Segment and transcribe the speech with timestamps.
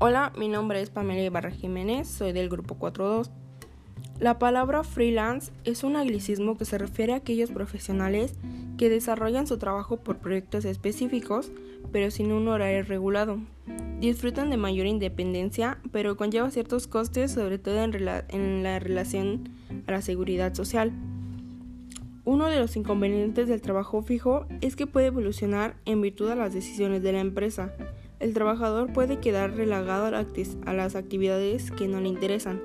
[0.00, 3.32] Hola, mi nombre es Pamela Ibarra Jiménez, soy del grupo 42.
[4.20, 8.36] La palabra freelance es un anglicismo que se refiere a aquellos profesionales
[8.76, 11.50] que desarrollan su trabajo por proyectos específicos,
[11.90, 13.40] pero sin un horario regulado.
[13.98, 19.48] Disfrutan de mayor independencia, pero conlleva ciertos costes, sobre todo en, la relación
[19.88, 20.92] a la seguridad social.
[22.24, 26.54] Uno de los inconvenientes del trabajo fijo es que puede evolucionar en virtud de las
[26.54, 27.74] decisiones de la empresa
[28.20, 32.60] el trabajador puede quedar relegado a las actividades que no le interesan.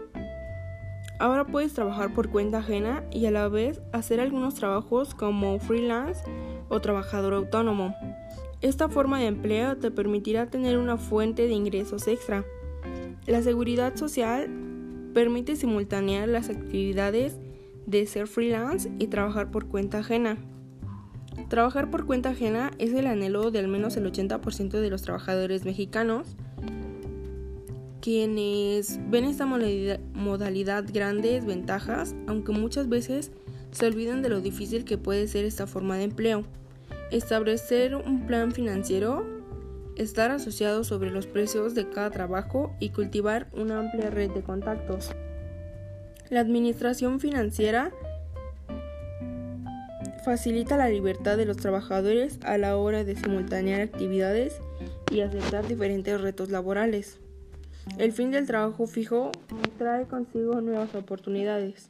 [1.20, 6.22] Ahora puedes trabajar por cuenta ajena y a la vez hacer algunos trabajos como freelance
[6.70, 7.96] o trabajador autónomo.
[8.62, 12.44] Esta forma de empleo te permitirá tener una fuente de ingresos extra.
[13.28, 14.50] La seguridad social
[15.14, 17.38] permite simultanear las actividades
[17.86, 20.38] de ser freelance y trabajar por cuenta ajena.
[21.50, 25.66] Trabajar por cuenta ajena es el anhelo de al menos el 80% de los trabajadores
[25.66, 26.36] mexicanos,
[28.02, 33.32] quienes ven esta modalidad grandes ventajas, aunque muchas veces
[33.72, 36.44] se olvidan de lo difícil que puede ser esta forma de empleo.
[37.12, 39.26] Establecer un plan financiero,
[39.96, 45.12] estar asociado sobre los precios de cada trabajo y cultivar una amplia red de contactos.
[46.30, 47.92] La administración financiera
[50.24, 54.60] facilita la libertad de los trabajadores a la hora de simultanear actividades
[55.12, 57.20] y aceptar diferentes retos laborales.
[57.98, 59.32] El fin del trabajo fijo
[59.78, 61.90] trae consigo nuevas oportunidades.